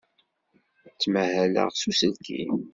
Ttmahaleɣ 0.93 1.69
s 1.73 1.81
uselkim. 1.89 2.55